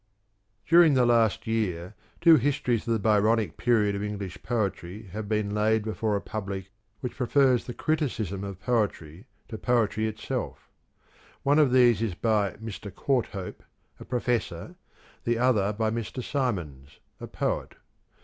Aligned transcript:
DURING 0.65 0.95
the 0.95 1.05
last 1.05 1.45
year 1.45 1.93
two 2.21 2.37
histories 2.37 2.87
of 2.87 2.91
the 2.93 2.97
Byronic 2.97 3.55
period 3.55 3.93
of 3.93 4.01
English 4.01 4.41
poetry 4.41 5.03
have 5.13 5.29
been 5.29 5.53
laid 5.53 5.83
before 5.83 6.15
a 6.15 6.21
public 6.21 6.71
which 7.01 7.15
prefers 7.17 7.65
the 7.65 7.75
criticism 7.75 8.43
of 8.43 8.59
poetry 8.59 9.27
to 9.49 9.59
poetry 9.59 10.07
itself: 10.07 10.67
one 11.43 11.59
of 11.59 11.71
these 11.71 12.01
is 12.01 12.15
by 12.15 12.53
Mr. 12.53 12.91
Courthope, 12.91 13.63
a 13.99 14.03
professor, 14.05 14.73
the 15.23 15.37
other 15.37 15.71
by 15.71 15.91
Mr. 15.91 16.23
Symons, 16.23 16.97
a 17.19 17.27
poet. 17.27 17.75